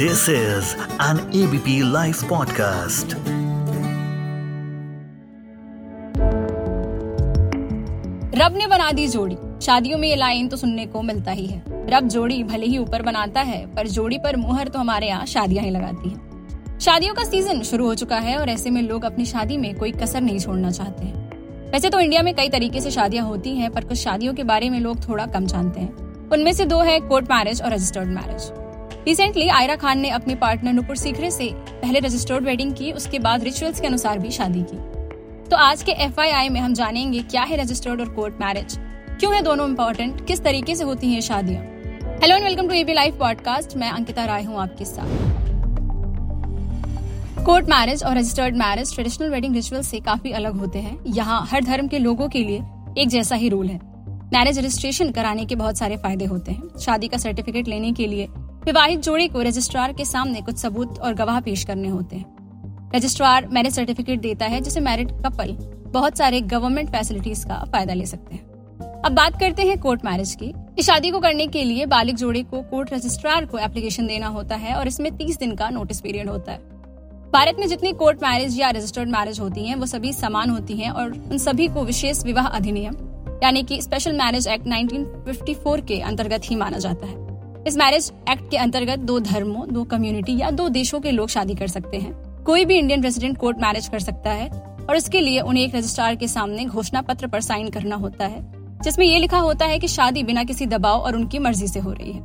[0.00, 3.14] This is an ABP Life podcast.
[8.34, 11.62] रब ने बना दी जोड़ी। शादियों में ये लाइन तो सुनने को मिलता ही है।
[11.68, 15.64] रब जोड़ी भले ही ऊपर बनाता है, पर जोड़ी पर मुहर तो हमारे यहाँ शादियाँ
[15.64, 19.24] ही लगाती है। शादियों का सीज़न शुरू हो चुका है और ऐसे में लोग अपनी
[19.24, 22.90] शादी में कोई कसर नहीं छोड़ना चाहते हैं। वैसे तो इंडिया में कई तरीके से
[22.90, 26.52] शादियाँ होती हैं, पर कुछ शादियों के बारे में लोग थोड़ा कम जानते हैं। उनमें
[26.52, 28.52] से दो है कोर्ट मैरिज और registered marriage.
[29.08, 33.44] Recently Ira Khan ने अपने पार्टनर नुपुर सीखरे से पहले रजिस्टर्ड वेडिंग की, उसके बाद
[33.44, 34.76] रिचुअल्स के अनुसार भी शादी की।
[35.48, 38.76] तो आज के एफआईआई में हम जानेंगे क्या है रजिस्टर्ड और कोर्ट मैरिज
[39.20, 41.62] क्यों है दोनों इम्पोर्टेंट किस तरीके से होती हैं शादियाँ?
[42.22, 45.08] Hello and welcome to ABP Live podcast मैं अंकिता राय हूँ आपके साथ।
[47.44, 51.64] कोर्ट मैरिज और registered marriage traditional wedding ritual से काफ़ी अलग होते हैं। यहाँ हर
[51.64, 52.62] धर्म के लोगों के लिए
[52.98, 53.80] एक जैसा ही रूल है।
[54.34, 58.28] मैरिज रजिस्ट्रेशन कराने के बहुत सारे फ़ायदे होते हैं। शादी का सर्टिफिकेट लेने के लिए
[58.64, 63.46] विवाहित जोड़े को रजिस्ट्रार के सामने कुछ सबूत और गवाह पेश करने होते हैं। रजिस्ट्रार
[63.46, 65.52] मैरिज सर्टिफिकेट देता है, जिसे मैरिड कपल
[65.92, 68.48] बहुत सारे गवर्नमेंट फैसिलिटीज़ का फ़ायदा ले सकते हैं।
[69.02, 72.42] अब बात करते हैं कोर्ट मैरिज की। इस शादी को करने के लिए बालिक जोड़े
[72.42, 76.28] को कोर्ट रजिस्ट्रार को एप्लीकेशन देना होता है और इसमें तीस दिन का नोटिस पीरियड
[76.28, 76.58] होता है।
[77.32, 80.90] भारत में जितनी कोर्ट मैरिज या रजिस्टर्ड मैरिज होती हैं, वो सभी समान होती हैं
[80.90, 82.94] और उन सभी को विशेष विवाह अधिनियम,
[83.42, 87.27] यानी कि स्पेशल मैरिज एक्ट 1954 के अंतर्गत ही माना जाता है।
[87.68, 91.54] इस मैरिज एक्ट के अंतर्गत दो धर्मों, दो कम्युनिटी या दो देशों के लोग शादी
[91.54, 92.12] कर सकते हैं।
[92.44, 94.48] कोई भी इंडियन रेजिडेंट कोर्ट मैरिज कर सकता है
[94.88, 98.40] और इसके लिए उन्हें एक रजिस्ट्रार के सामने घोषणा पत्र पर साइन करना होता है,
[98.84, 101.92] जिसमें ये लिखा होता है कि शादी बिना किसी दबाव और उनकी मर्ज़ी से हो
[101.92, 102.20] रही है।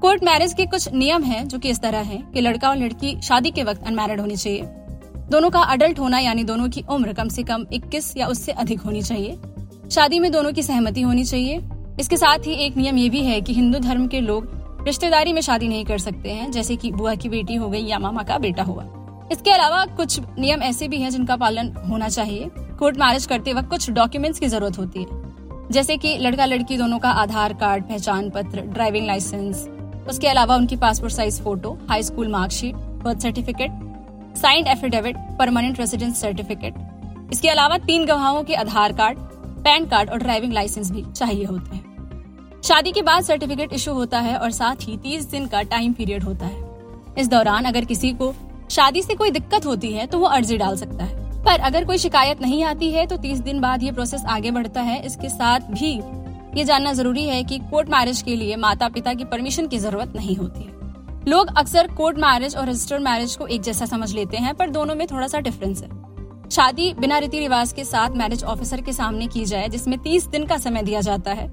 [0.00, 3.20] कोर्ट मैरिज के कुछ नियम हैं जो कि इस तरह हैं कि लड़का और लड़की
[3.22, 4.62] शादी के वक्त अनमैरिड होनी चाहिए।
[5.30, 8.80] दोनों का अडल्ट होना यानी दोनों की उम्र कम से कम 21 या उससे अधिक
[8.80, 9.38] होनी चाहिए।
[9.90, 11.60] शादी में दोनों की सहमति होनी चाहिए।
[12.00, 15.40] इसके साथ ही एक नियम ये भी है कि हिंदू धर्म के लोग रिश्तेदारी में
[15.40, 18.38] शादी नहीं कर सकते हैं, जैसे कि बुआ की बेटी हो गई या मामा का
[18.38, 18.84] बेटा हुआ।
[19.32, 23.68] इसके अलावा कुछ नियम ऐसे भी हैं जिनका पालन होना चाहिए। कोर्ट मैरिज करते वक्त
[23.68, 25.22] कुछ डॉक्यूमेंट्स की ज़रूरत होती है।
[25.70, 29.68] जैसे कि लड़का लड़की दोनों का आधार कार्ड, पहचान पत्र, ड्राइविंग लाइसेंस।
[30.08, 33.70] उसके अलावा उनकी passport size photo, high school marksheet, birth certificate,
[34.36, 36.74] signed affidavit, permanent residence certificate.
[37.32, 39.18] इसके अलावा तीन गवाहों के आधार कार्ड,
[39.64, 41.91] पैन कार्ड और ड्राइविंग लाइसेंस भी चाहिए होते हैं।
[42.62, 46.22] शादी के बाद सर्टिफिकेट इशू होता है और साथ ही तीस दिन का टाइम पीरियड
[46.22, 48.32] होता है। इस दौरान अगर किसी को
[48.70, 51.98] शादी से कोई दिक्कत होती है तो वो अर्जी डाल सकता है। पर अगर कोई
[51.98, 55.60] शिकायत नहीं आती है तो तीस दिन बाद ये प्रोसेस आगे बढ़ता है। इसके साथ
[55.70, 55.90] भी
[56.56, 60.12] ये जानना ज़रूरी है कि कोर्ट मैरिज के लिए माता पिता की परमिशन की ज़रूरत
[60.16, 64.36] नहीं होती है। लोग अक्सर कोर्ट मैरिज और रजिस्टर्ड मैरिज को एक जैसा समझ लेते
[64.36, 65.88] हैं, पर दोनों में थोड़ा सा डिफरेंस है।
[66.50, 70.46] शादी बिना रीति रिवाज के साथ मैरिज ऑफिसर के सामने की जाए, जिसमें तीस दिन
[70.46, 71.50] का समय दिया जाता है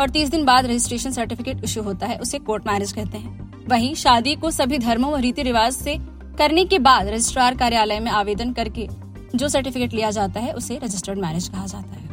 [0.00, 3.94] और तीस दिन बाद रजिस्ट्रेशन सर्टिफिकेट इश्यू होता है उसे कोर्ट मैरिज कहते हैं। वहीं
[3.94, 5.96] शादी को सभी धर्मों और रीति रिवाज से
[6.38, 8.88] करने के बाद रजिस्ट्रार कार्यालय में आवेदन करके
[9.34, 12.08] जो सर्टिफिकेट लिया जाता है उसे रजिस्टर्ड मैरिज कहा जाता है।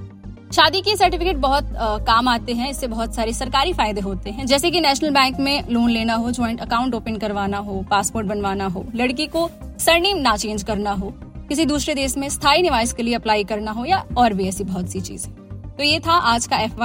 [0.52, 4.46] शादी के सर्टिफिकेट बहुत आ, काम आते हैं इससे बहुत सारे सरकारी फ़ायदे होते हैं।
[4.46, 8.66] जैसे कि नेशनल बैंक में लोन लेना हो ज्वाइंट अकाउंट ओपन करवाना हो पासपोर्ट बनवाना
[8.66, 9.50] हो लड़की को
[9.80, 11.14] सरनेम ना चेंज करना हो
[11.50, 14.64] किसी दूसरे देश में स्थायी निवास के लिए अप्लाई करना हो या और भी ऐसी
[14.64, 15.34] बहुत सी चीज़ें।
[15.78, 16.80] तो ये था आज का एफ़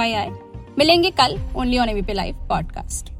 [0.77, 3.11] मिलेंगे कल only on ABP Live podcast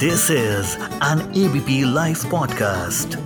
[0.00, 3.18] this is an ABP Live podcast